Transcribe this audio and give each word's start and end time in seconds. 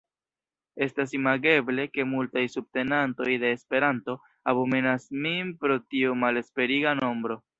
Estas 0.85 1.11
imageble, 1.17 1.85
ke 1.97 2.05
multaj 2.13 2.43
subtenantoj 2.53 3.35
de 3.45 3.51
Esperanto 3.57 4.17
abomenas 4.53 5.07
min 5.27 5.55
pro 5.65 5.79
tiu 5.95 6.19
malesperiga 6.25 6.99
nombro. 7.05 7.41